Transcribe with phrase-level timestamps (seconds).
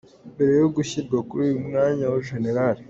[0.33, 2.45] Mbere yo gushyirwa kuri uyu mwanya Gen.